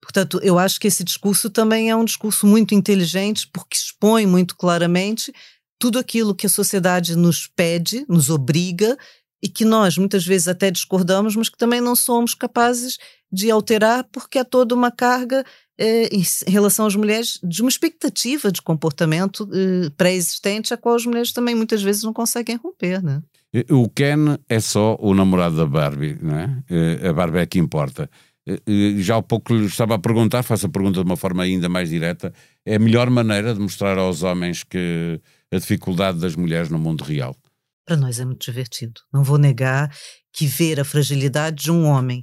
Portanto, 0.01 0.39
eu 0.43 0.59
acho 0.59 0.79
que 0.79 0.87
esse 0.87 1.03
discurso 1.03 1.51
também 1.51 1.91
é 1.91 1.97
um 1.97 2.05
discurso 2.05 2.47
muito 2.47 2.75
inteligente 2.75 3.49
porque 3.53 3.77
expõe 3.77 4.27
muito 4.27 4.57
claramente 4.57 5.33
tudo 5.79 5.99
aquilo 5.99 6.35
que 6.35 6.47
a 6.47 6.51
sociedade 6.51 7.17
nos 7.17 7.47
pede, 7.47 8.05
nos 8.09 8.31
obriga 8.31 8.97
e 9.43 9.49
que 9.49 9.65
nós 9.65 9.99
muitas 9.99 10.25
vezes 10.25 10.49
até 10.49 10.71
discordamos, 10.71 11.37
mas 11.37 11.49
que 11.49 11.59
também 11.59 11.81
não 11.81 11.95
somos 11.95 12.35
capazes 12.35 12.99
de 13.31 13.51
alterar 13.51 14.05
porque 14.13 14.39
há 14.39 14.45
toda 14.45 14.75
uma 14.75 14.91
carga 14.91 15.45
em 15.79 16.51
relação 16.51 16.87
às 16.87 16.95
mulheres 16.95 17.39
de 17.43 17.61
uma 17.61 17.69
expectativa 17.69 18.51
de 18.51 18.63
comportamento 18.63 19.49
eh, 19.53 19.91
pré-existente 19.97 20.73
a 20.73 20.77
qual 20.77 20.95
as 20.95 21.05
mulheres 21.05 21.33
também 21.33 21.55
muitas 21.55 21.83
vezes 21.83 22.03
não 22.03 22.13
conseguem 22.13 22.57
romper, 22.57 23.03
né? 23.03 23.23
O 23.71 23.89
Ken 23.89 24.39
é 24.49 24.61
só 24.61 24.97
o 25.01 25.15
namorado 25.15 25.57
da 25.57 25.67
Barbie, 25.67 26.19
não 26.21 26.37
é? 26.37 26.63
Eh, 26.71 27.09
a 27.09 27.13
Barbie 27.13 27.39
é 27.39 27.47
que 27.47 27.59
importa. 27.59 28.09
Já 28.99 29.17
há 29.17 29.23
pouco 29.23 29.53
lhe 29.53 29.67
estava 29.67 29.97
a 29.97 29.99
perguntar, 29.99 30.43
faço 30.45 30.67
a 30.67 30.69
pergunta 30.69 31.01
de 31.01 31.07
uma 31.07 31.17
forma 31.17 31.43
ainda 31.43 31.69
mais 31.69 31.91
direta, 31.91 32.33
é 32.65 32.77
a 32.77 32.79
melhor 32.79 33.11
maneira 33.11 33.53
de 33.53 33.61
mostrar 33.61 33.99
aos 33.99 34.23
homens 34.23 34.63
que 34.63 35.21
a 35.53 35.59
dificuldade 35.59 36.21
das 36.21 36.37
mulheres 36.37 36.71
no 36.71 36.79
mundo 36.79 37.03
real? 37.03 37.37
Para 37.85 37.97
nós 37.97 38.19
é 38.21 38.25
muito 38.25 38.45
divertido. 38.45 39.01
Não 39.13 39.23
vou 39.23 39.39
negar 39.39 39.91
que 40.33 40.47
ver 40.47 40.79
a 40.79 40.85
fragilidade 40.85 41.65
de 41.65 41.73
um 41.73 41.85
homem 41.85 42.23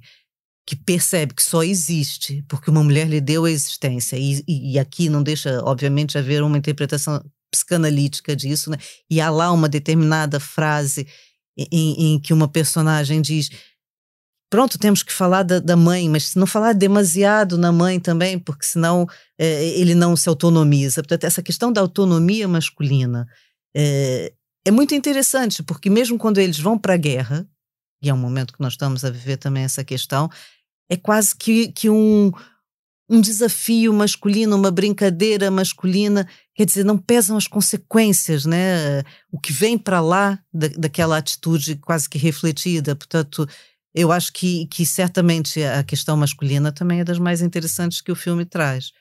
que 0.66 0.76
percebe 0.76 1.34
que 1.34 1.44
só 1.44 1.64
existe 1.64 2.44
porque 2.48 2.70
uma 2.70 2.84
mulher 2.84 3.08
lhe 3.08 3.20
deu 3.20 3.46
a 3.46 3.52
existência, 3.52 4.18
e, 4.18 4.44
e, 4.48 4.74
e 4.74 4.80
aqui 4.80 5.10
não 5.10 5.22
deixa, 5.22 5.62
obviamente, 5.64 6.18
haver 6.18 6.42
uma 6.42 6.58
interpretação 6.58 7.24
psicanalítica 7.52 8.36
disso, 8.36 8.72
né? 8.72 8.78
e 9.10 9.22
há 9.22 9.30
lá 9.30 9.52
uma 9.52 9.70
determinada 9.70 10.40
frase 10.40 11.08
em, 11.58 12.14
em 12.14 12.20
que 12.20 12.34
uma 12.34 12.48
personagem 12.48 13.22
diz 13.22 13.50
pronto, 14.50 14.78
temos 14.78 15.02
que 15.02 15.12
falar 15.12 15.42
da, 15.42 15.60
da, 15.60 15.76
mãe, 15.76 16.08
mas 16.08 16.26
se 16.28 16.38
não 16.38 16.46
falar 16.46 16.74
demasiado 16.74 17.58
na 17.58 17.72
mãe 17.72 18.00
também, 18.00 18.38
porque 18.38 18.64
senão 18.64 19.08
é, 19.36 19.66
ele 19.70 19.96
não 19.96 20.16
se 20.16 20.30
autonomiza. 20.30 21.02
Portanto, 21.02 21.24
essa 21.24 21.42
questão 21.42 21.74
da 21.74 21.82
autonomia 21.82 22.48
masculina 22.48 23.28
é, 23.76 24.32
é 24.64 24.70
muito 24.70 24.94
interessante, 24.94 25.64
porque 25.64 25.90
mesmo 25.90 26.20
quando 26.20 26.38
eles 26.38 26.60
vão 26.60 26.78
para 26.78 26.94
a 26.94 26.98
guerra, 26.98 27.48
e 28.04 28.10
é 28.10 28.14
um 28.14 28.18
momento 28.18 28.54
que 28.54 28.62
nós 28.62 28.74
estamos 28.74 29.06
a 29.06 29.10
viver 29.10 29.38
também 29.38 29.64
essa 29.64 29.84
questão, 29.84 30.30
é 30.90 30.98
quase 30.98 31.34
que, 31.34 31.70
que 31.70 31.90
um, 31.90 32.32
um 33.10 33.22
desafio 33.22 33.94
masculino, 33.94 34.56
uma 34.56 34.70
brincadeira 34.70 35.50
masculina, 35.50 36.28
quer 36.54 36.66
dizer, 36.66 36.84
não 36.84 36.98
pesam 36.98 37.38
as 37.38 37.48
consequências, 37.48 38.46
né? 38.46 39.02
O 39.32 39.40
que 39.40 39.54
vem 39.54 39.78
para 39.78 40.02
lá 40.02 40.38
da, 40.54 40.68
daquela 40.68 41.18
atitude 41.18 41.78
quase 41.78 42.10
que 42.10 42.18
refletida. 42.18 42.96
Portanto, 42.96 43.48
eu 43.96 44.12
acho 44.12 44.34
que, 44.34 44.68
que 44.68 44.86
certamente 44.86 45.64
a 45.64 45.84
questão 45.84 46.18
masculina 46.18 46.72
também 46.72 47.00
é 47.00 47.04
das 47.04 47.20
mais 47.20 47.42
interessantes 47.42 48.02
que 48.02 48.12
o 48.12 48.16
filme 48.16 48.44
traz. 48.44 48.92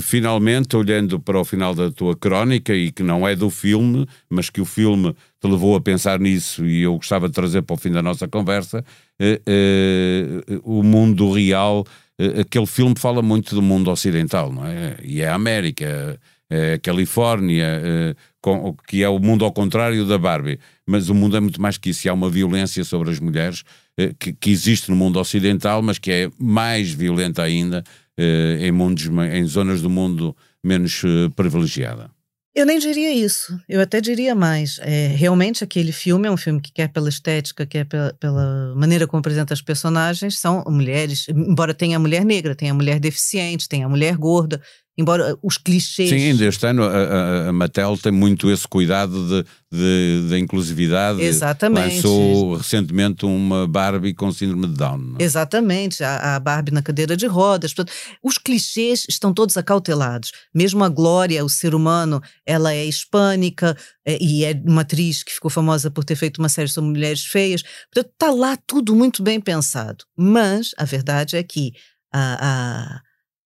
Finalmente, 0.00 0.76
olhando 0.76 1.20
para 1.20 1.38
o 1.38 1.44
final 1.44 1.72
da 1.72 1.90
tua 1.90 2.16
crónica, 2.16 2.74
e 2.74 2.90
que 2.90 3.02
não 3.02 3.26
é 3.26 3.36
do 3.36 3.48
filme, 3.48 4.06
mas 4.28 4.50
que 4.50 4.60
o 4.60 4.64
filme 4.64 5.14
te 5.40 5.46
levou 5.48 5.76
a 5.76 5.80
pensar 5.80 6.18
nisso, 6.18 6.66
e 6.66 6.82
eu 6.82 6.96
gostava 6.96 7.28
de 7.28 7.34
trazer 7.34 7.62
para 7.62 7.74
o 7.74 7.76
fim 7.76 7.92
da 7.92 8.02
nossa 8.02 8.26
conversa, 8.26 8.84
eh, 9.20 9.40
eh, 9.46 10.60
o 10.64 10.82
mundo 10.82 11.30
real. 11.32 11.86
Eh, 12.18 12.40
aquele 12.40 12.66
filme 12.66 12.94
fala 12.98 13.22
muito 13.22 13.54
do 13.54 13.62
mundo 13.62 13.88
ocidental, 13.90 14.52
não 14.52 14.66
é? 14.66 14.96
E 15.04 15.20
é 15.20 15.28
a 15.28 15.34
América, 15.34 16.18
é 16.50 16.74
a 16.74 16.78
Califórnia, 16.78 17.80
eh, 17.84 18.14
com, 18.40 18.74
que 18.86 19.02
é 19.02 19.08
o 19.08 19.18
mundo 19.18 19.44
ao 19.44 19.52
contrário 19.52 20.06
da 20.06 20.16
Barbie. 20.18 20.58
Mas 20.86 21.08
o 21.08 21.14
mundo 21.14 21.36
é 21.36 21.40
muito 21.40 21.60
mais 21.60 21.76
que 21.76 21.90
isso. 21.90 22.06
E 22.06 22.10
há 22.10 22.14
uma 22.14 22.30
violência 22.30 22.82
sobre 22.84 23.10
as 23.10 23.20
mulheres 23.20 23.62
eh, 23.98 24.14
que, 24.18 24.32
que, 24.32 24.50
existe 24.50 24.90
no 24.90 24.96
mundo 24.96 25.20
ocidental, 25.20 25.82
mas 25.82 25.98
que 25.98 26.10
é 26.10 26.30
mais 26.38 26.90
violenta 26.90 27.42
ainda 27.42 27.84
eh, 27.84 28.07
em, 28.18 28.72
mundos, 28.72 29.06
em 29.32 29.44
zonas 29.46 29.80
do 29.80 29.88
mundo 29.88 30.36
menos 30.62 31.02
eh, 31.04 31.28
privilegiada. 31.36 32.10
Eu 32.54 32.66
nem 32.66 32.80
diria 32.80 33.12
isso, 33.12 33.56
eu 33.68 33.80
até 33.80 34.00
diria 34.00 34.34
mais. 34.34 34.80
É, 34.82 35.06
realmente, 35.08 35.62
aquele 35.62 35.92
filme 35.92 36.26
é 36.26 36.30
um 36.30 36.36
filme 36.36 36.60
que 36.60 36.72
quer 36.72 36.88
pela 36.88 37.08
estética, 37.08 37.64
quer 37.64 37.84
pela, 37.84 38.12
pela, 38.18 38.74
maneira 38.74 39.06
como 39.06 39.20
apresenta 39.20 39.54
as 39.54 39.62
personagens, 39.62 40.40
são 40.40 40.64
mulheres, 40.66 41.26
embora 41.28 41.72
tenha 41.72 41.96
a 41.96 42.00
mulher 42.00 42.24
negra, 42.24 42.56
tenha 42.56 42.72
a 42.72 42.74
mulher 42.74 42.98
deficiente, 42.98 43.68
tenha 43.68 43.86
a 43.86 43.88
mulher 43.88 44.16
gorda, 44.16 44.60
embora 44.98 45.38
os 45.40 45.56
clichês. 45.56 46.10
Sim, 46.10 46.16
ainda 46.16 46.44
este 46.44 46.66
ano 46.66 46.82
a, 46.82 47.48
a, 47.48 47.52
Mattel 47.52 47.96
tem 47.96 48.10
muito 48.10 48.50
esse 48.50 48.66
cuidado 48.66 49.44
de, 49.70 50.28
de 50.28 50.38
inclusividade. 50.38 51.22
Exatamente. 51.22 51.94
Lançou 51.94 52.56
recentemente 52.56 53.24
uma 53.24 53.68
Barbie 53.68 54.12
com 54.12 54.32
síndrome 54.32 54.66
de 54.66 54.74
Down. 54.74 55.14
É? 55.20 55.22
Exatamente, 55.22 56.02
a, 56.02 56.34
a, 56.34 56.40
Barbie 56.40 56.72
na 56.72 56.82
cadeira 56.82 57.16
de 57.16 57.26
rodas. 57.26 57.72
Portanto, 57.72 57.96
os 58.20 58.38
clichês 58.38 59.06
estão 59.08 59.32
todos 59.32 59.56
acautelados. 59.56 60.32
Mesmo 60.52 60.82
a 60.82 60.88
Glória, 60.88 61.44
o 61.44 61.48
ser 61.48 61.76
humano, 61.76 62.20
ela 62.44 62.74
é 62.74 62.84
hispânica 62.84 63.76
é, 64.04 64.18
e 64.20 64.44
é 64.44 64.60
uma 64.66 64.80
atriz 64.80 65.22
que 65.22 65.32
ficou 65.32 65.50
famosa 65.50 65.92
por 65.92 66.04
ter 66.04 66.16
feito 66.16 66.38
uma 66.38 66.48
série 66.48 66.68
sobre 66.68 66.90
mulheres 66.90 67.24
feias. 67.24 67.62
Portanto, 67.62 68.12
está 68.12 68.32
lá 68.32 68.58
tudo 68.66 68.96
muito 68.96 69.22
bem 69.22 69.40
pensado. 69.40 70.04
Mas 70.16 70.72
a 70.76 70.84
verdade 70.84 71.36
é 71.36 71.42
que 71.44 71.72
a, 72.12 72.38
a, 72.40 73.00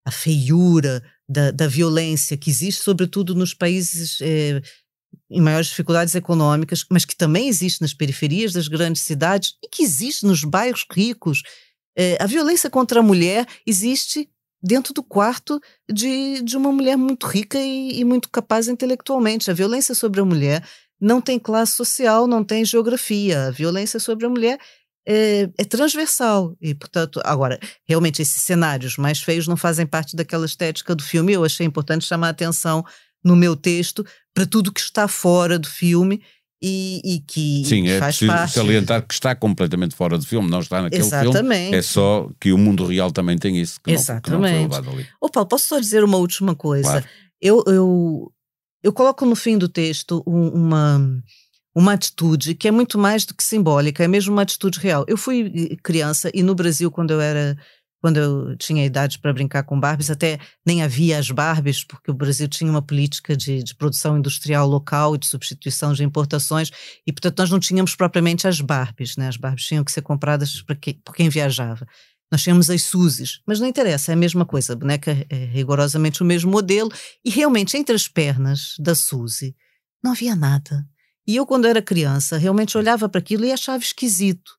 a 0.05 0.11
feiura, 0.11 1.03
da, 1.27 1.51
da 1.51 1.67
violência 1.67 2.37
que 2.37 2.49
existe, 2.49 2.81
sobretudo 2.81 3.33
nos 3.35 3.53
países 3.53 4.19
eh, 4.21 4.61
em 5.29 5.41
maiores 5.41 5.67
dificuldades 5.67 6.15
econômicas, 6.15 6.85
mas 6.89 7.05
que 7.05 7.15
também 7.15 7.47
existe 7.47 7.81
nas 7.81 7.93
periferias 7.93 8.53
das 8.53 8.67
grandes 8.67 9.01
cidades 9.01 9.55
e 9.63 9.67
que 9.67 9.83
existe 9.83 10.25
nos 10.25 10.43
bairros 10.43 10.85
ricos. 10.91 11.41
Eh, 11.97 12.17
a 12.19 12.25
violência 12.25 12.69
contra 12.69 12.99
a 12.99 13.03
mulher 13.03 13.47
existe 13.65 14.29
dentro 14.61 14.93
do 14.93 15.03
quarto 15.03 15.59
de, 15.91 16.41
de 16.41 16.55
uma 16.55 16.71
mulher 16.71 16.95
muito 16.95 17.27
rica 17.27 17.59
e, 17.59 17.99
e 17.99 18.05
muito 18.05 18.29
capaz 18.29 18.67
intelectualmente. 18.67 19.51
A 19.51 19.53
violência 19.53 19.93
sobre 19.93 20.21
a 20.21 20.25
mulher 20.25 20.63
não 20.99 21.19
tem 21.19 21.37
classe 21.37 21.73
social, 21.73 22.27
não 22.27 22.43
tem 22.43 22.63
geografia. 22.63 23.47
A 23.47 23.51
violência 23.51 23.99
sobre 23.99 24.25
a 24.25 24.29
mulher 24.29 24.57
é, 25.05 25.49
é, 25.57 25.63
transversal. 25.65 26.55
E, 26.61 26.73
portanto, 26.73 27.21
agora, 27.23 27.59
realmente 27.87 28.21
esses 28.21 28.41
cenários 28.41 28.97
mais 28.97 29.19
feios 29.21 29.47
não 29.47 29.57
fazem 29.57 29.85
parte 29.85 30.15
daquela 30.15 30.45
estética 30.45 30.95
do 30.95 31.03
filme. 31.03 31.33
Eu 31.33 31.43
achei 31.43 31.65
importante 31.65 32.05
chamar 32.05 32.27
a 32.27 32.31
atenção 32.31 32.83
no 33.23 33.35
meu 33.35 33.55
texto 33.55 34.05
para 34.33 34.45
tudo 34.45 34.71
que 34.71 34.81
está 34.81 35.07
fora 35.07 35.57
do 35.57 35.67
filme 35.67 36.21
e, 36.61 37.01
e 37.03 37.19
que 37.19 37.63
Sim, 37.65 37.89
é 37.89 37.99
faz 37.99 38.17
preciso 38.17 38.37
parte. 38.37 38.53
salientar 38.53 39.05
que 39.05 39.13
está 39.13 39.35
completamente 39.35 39.95
fora 39.95 40.17
do 40.17 40.25
filme, 40.25 40.49
não 40.49 40.59
está 40.59 40.81
naquele 40.81 41.01
Exatamente. 41.01 41.61
filme. 41.63 41.77
É 41.77 41.81
só 41.81 42.29
que 42.39 42.53
o 42.53 42.57
mundo 42.57 42.85
real 42.85 43.11
também 43.11 43.37
tem 43.37 43.59
isso. 43.59 43.81
Que 43.83 43.91
Exatamente. 43.91 44.69
Não, 44.69 44.81
que 44.81 44.87
não. 44.87 45.05
Ô 45.19 45.29
Paulo, 45.29 45.49
posso 45.49 45.67
só 45.67 45.79
dizer 45.79 46.03
uma 46.03 46.17
última 46.17 46.55
coisa? 46.55 46.89
Claro. 46.89 47.05
Eu, 47.41 47.63
eu, 47.67 48.31
eu 48.81 48.93
coloco 48.93 49.25
no 49.25 49.35
fim 49.35 49.57
do 49.57 49.67
texto 49.67 50.23
uma 50.25 51.01
uma 51.75 51.93
atitude 51.93 52.55
que 52.55 52.67
é 52.67 52.71
muito 52.71 52.97
mais 52.97 53.25
do 53.25 53.33
que 53.33 53.43
simbólica, 53.43 54.03
é 54.03 54.07
mesmo 54.07 54.33
uma 54.33 54.43
atitude 54.43 54.79
real. 54.79 55.05
Eu 55.07 55.17
fui 55.17 55.69
eh, 55.71 55.75
criança 55.81 56.29
e 56.33 56.43
no 56.43 56.53
Brasil, 56.53 56.91
quando 56.91 57.11
eu 57.11 57.21
era 57.21 57.57
quando 58.03 58.17
eu 58.17 58.57
tinha 58.57 58.85
idade 58.85 59.17
para 59.17 59.31
brincar 59.31 59.63
com 59.63 59.79
Barbies, 59.79 60.11
até 60.11 60.37
nem 60.65 60.83
havia 60.83 61.17
as 61.17 61.31
Barbies, 61.31 61.85
porque 61.85 62.11
o 62.11 62.13
Brasil 62.13 62.49
tinha 62.49 62.69
uma 62.69 62.81
política 62.81 63.33
de, 63.33 63.63
de, 63.63 63.73
produção 63.73 64.17
industrial 64.17 64.67
local 64.67 65.15
e 65.15 65.17
de 65.17 65.25
substituição 65.25 65.93
de 65.93 66.03
importações, 66.03 66.69
e 67.07 67.13
portanto 67.13 67.39
nós 67.39 67.49
não 67.49 67.61
tínhamos 67.61 67.95
propriamente 67.95 68.45
as 68.45 68.59
Barbies, 68.59 69.15
né? 69.15 69.29
as 69.29 69.37
Barbies 69.37 69.65
tinham 69.65 69.85
que 69.85 69.91
ser 69.91 70.01
compradas 70.01 70.61
por, 70.63 70.75
que, 70.75 70.95
por 70.95 71.15
quem 71.15 71.29
viajava. 71.29 71.87
Nós 72.29 72.43
tínhamos 72.43 72.69
as 72.69 72.83
Suzes, 72.83 73.39
mas 73.47 73.61
não 73.61 73.67
interessa, 73.67 74.11
é 74.11 74.15
a 74.15 74.17
mesma 74.17 74.45
coisa, 74.45 74.73
a 74.73 74.75
boneca 74.75 75.25
é 75.29 75.45
rigorosamente 75.45 76.21
o 76.21 76.25
mesmo 76.25 76.51
modelo, 76.51 76.91
e 77.23 77.29
realmente 77.29 77.77
entre 77.77 77.95
as 77.95 78.09
pernas 78.09 78.75
da 78.79 78.95
Suzy 78.95 79.55
não 80.03 80.11
havia 80.11 80.35
nada. 80.35 80.85
E 81.27 81.35
eu, 81.35 81.45
quando 81.45 81.65
era 81.65 81.81
criança, 81.81 82.37
realmente 82.37 82.77
olhava 82.77 83.07
para 83.07 83.19
aquilo 83.19 83.45
e 83.45 83.51
achava 83.51 83.83
esquisito. 83.83 84.51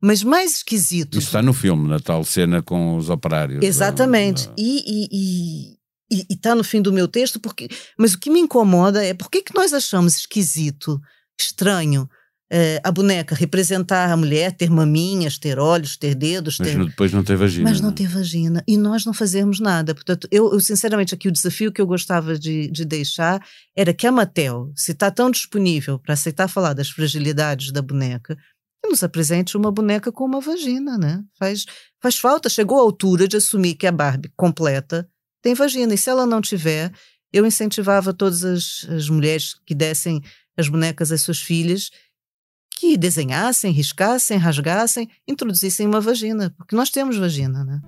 Mas 0.00 0.22
mais 0.22 0.56
esquisito. 0.56 1.16
Isso 1.16 1.28
está 1.28 1.40
no 1.40 1.52
filme, 1.52 1.88
na 1.88 2.00
tal 2.00 2.24
cena 2.24 2.60
com 2.60 2.96
os 2.96 3.08
operários. 3.08 3.62
Exatamente. 3.62 4.48
Da... 4.48 4.54
E, 4.58 4.82
e, 4.84 5.08
e, 5.12 5.76
e, 6.10 6.34
está 6.34 6.54
no 6.54 6.64
fim 6.64 6.82
do 6.82 6.92
meu 6.92 7.06
texto, 7.06 7.38
porque. 7.38 7.68
Mas 7.96 8.14
o 8.14 8.18
que 8.18 8.28
me 8.28 8.40
incomoda 8.40 9.04
é 9.04 9.14
porque 9.14 9.42
que 9.42 9.54
nós 9.54 9.72
achamos 9.72 10.16
esquisito, 10.16 11.00
estranho, 11.40 12.08
uh, 12.52 12.80
a 12.84 12.92
boneca 12.92 13.34
representar 13.34 14.10
a 14.10 14.16
mulher, 14.16 14.52
ter 14.52 14.70
maminhas, 14.70 15.38
ter 15.38 15.58
olhos, 15.58 15.96
ter 15.96 16.14
dedos. 16.14 16.58
Mas 16.58 16.68
ter... 16.68 16.84
depois 16.84 17.12
não 17.12 17.24
ter 17.24 17.36
vagina. 17.36 17.70
Mas 17.70 17.80
não 17.80 17.90
ter 17.90 18.06
vagina. 18.06 18.62
E 18.68 18.76
nós 18.76 19.06
não 19.06 19.14
fazemos 19.14 19.58
nada. 19.58 19.94
Portanto, 19.94 20.28
eu, 20.30 20.52
eu 20.52 20.60
sinceramente, 20.60 21.14
aqui 21.14 21.28
o 21.28 21.32
desafio 21.32 21.72
que 21.72 21.80
eu 21.80 21.86
gostava 21.86 22.38
de, 22.38 22.70
de 22.70 22.84
deixar 22.84 23.42
era 23.74 23.94
que 23.94 24.06
a 24.06 24.12
Mattel, 24.12 24.70
se 24.76 24.92
está 24.92 25.10
tão 25.10 25.30
disponível 25.30 25.98
para 25.98 26.12
aceitar 26.12 26.46
falar 26.48 26.74
das 26.74 26.90
fragilidades 26.90 27.72
da 27.72 27.80
boneca, 27.80 28.36
que 28.82 28.90
nos 28.90 29.02
apresente 29.02 29.56
uma 29.56 29.72
boneca 29.72 30.12
com 30.12 30.24
uma 30.24 30.40
vagina, 30.40 30.98
né? 30.98 31.22
Faz, 31.38 31.64
faz 32.00 32.18
falta, 32.18 32.48
chegou 32.48 32.78
a 32.78 32.82
altura 32.82 33.26
de 33.26 33.36
assumir 33.36 33.74
que 33.76 33.86
a 33.86 33.92
Barbie 33.92 34.32
completa 34.36 35.08
tem 35.40 35.54
vagina. 35.54 35.94
E 35.94 35.98
se 35.98 36.10
ela 36.10 36.26
não 36.26 36.40
tiver, 36.40 36.92
eu 37.32 37.46
incentivava 37.46 38.12
todas 38.12 38.44
as, 38.44 38.86
as 38.90 39.08
mulheres 39.08 39.54
que 39.64 39.74
dessem 39.74 40.20
as 40.56 40.68
bonecas 40.68 41.10
às 41.10 41.22
suas 41.22 41.38
filhas 41.38 41.90
que 42.82 42.96
desenhassem, 42.96 43.70
riscassem, 43.70 44.36
rasgassem, 44.36 45.08
introduzissem 45.28 45.86
uma 45.86 46.00
vagina, 46.00 46.52
porque 46.58 46.74
nós 46.74 46.90
temos 46.90 47.16
vagina, 47.16 47.62
né? 47.62 47.80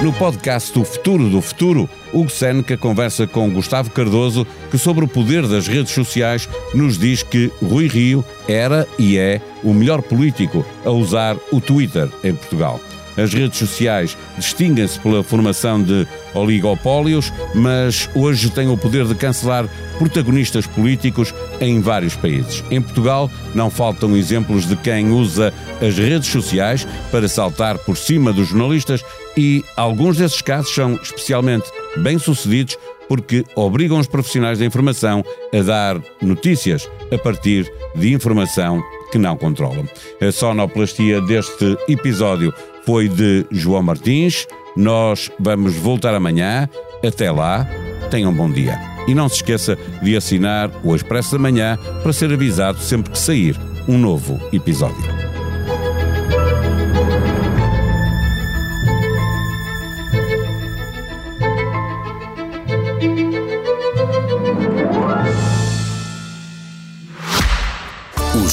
No 0.00 0.12
podcast 0.12 0.78
O 0.78 0.84
Futuro 0.84 1.28
do 1.28 1.42
Futuro, 1.42 1.90
Hugo 2.12 2.30
Seneca 2.30 2.78
conversa 2.78 3.26
com 3.26 3.50
Gustavo 3.50 3.90
Cardoso, 3.90 4.46
que 4.70 4.78
sobre 4.78 5.04
o 5.04 5.08
poder 5.08 5.48
das 5.48 5.66
redes 5.66 5.92
sociais 5.92 6.48
nos 6.72 6.96
diz 6.96 7.24
que 7.24 7.50
Rui 7.60 7.88
Rio 7.88 8.24
era 8.46 8.86
e 8.96 9.18
é 9.18 9.40
o 9.64 9.74
melhor 9.74 10.02
político 10.02 10.64
a 10.84 10.90
usar 10.90 11.36
o 11.50 11.60
Twitter 11.60 12.08
em 12.22 12.32
Portugal. 12.32 12.80
As 13.16 13.32
redes 13.32 13.58
sociais 13.58 14.16
distinguem-se 14.36 14.98
pela 15.00 15.22
formação 15.22 15.82
de 15.82 16.06
oligopólios, 16.34 17.32
mas 17.54 18.08
hoje 18.14 18.50
têm 18.50 18.68
o 18.68 18.76
poder 18.76 19.06
de 19.06 19.14
cancelar 19.14 19.68
protagonistas 19.98 20.66
políticos 20.66 21.34
em 21.60 21.80
vários 21.80 22.16
países. 22.16 22.64
Em 22.70 22.80
Portugal, 22.80 23.30
não 23.54 23.70
faltam 23.70 24.16
exemplos 24.16 24.66
de 24.66 24.76
quem 24.76 25.10
usa 25.10 25.52
as 25.80 25.96
redes 25.96 26.28
sociais 26.28 26.86
para 27.10 27.28
saltar 27.28 27.78
por 27.78 27.96
cima 27.96 28.32
dos 28.32 28.48
jornalistas 28.48 29.04
e 29.36 29.64
alguns 29.76 30.16
desses 30.16 30.42
casos 30.42 30.74
são 30.74 30.94
especialmente 30.94 31.70
bem-sucedidos 31.96 32.76
porque 33.08 33.44
obrigam 33.54 33.98
os 33.98 34.06
profissionais 34.06 34.58
da 34.58 34.64
informação 34.64 35.22
a 35.52 35.62
dar 35.62 36.00
notícias 36.22 36.88
a 37.12 37.18
partir 37.18 37.70
de 37.94 38.12
informação 38.12 38.82
que 39.10 39.18
não 39.18 39.36
controlam. 39.36 39.86
A 40.20 40.32
sonoplastia 40.32 41.20
deste 41.20 41.76
episódio 41.88 42.54
foi 42.84 43.08
de 43.08 43.46
João 43.50 43.82
Martins. 43.82 44.46
Nós 44.76 45.30
vamos 45.38 45.74
voltar 45.74 46.14
amanhã. 46.14 46.68
Até 47.06 47.30
lá, 47.30 47.68
tenham 48.10 48.30
um 48.30 48.34
bom 48.34 48.50
dia. 48.50 48.78
E 49.06 49.14
não 49.14 49.28
se 49.28 49.36
esqueça 49.36 49.76
de 50.02 50.16
assinar 50.16 50.70
o 50.84 50.94
Expresso 50.94 51.32
da 51.32 51.38
Manhã 51.38 51.78
para 52.02 52.12
ser 52.12 52.32
avisado 52.32 52.78
sempre 52.78 53.12
que 53.12 53.18
sair 53.18 53.58
um 53.88 53.98
novo 53.98 54.40
episódio. 54.52 55.21